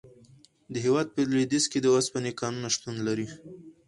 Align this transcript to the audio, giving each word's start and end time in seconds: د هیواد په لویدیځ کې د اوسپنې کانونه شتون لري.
د 0.73 0.75
هیواد 0.85 1.07
په 1.15 1.21
لویدیځ 1.31 1.65
کې 1.71 1.79
د 1.81 1.87
اوسپنې 1.95 2.31
کانونه 2.39 2.67
شتون 2.75 2.95
لري. 3.07 3.27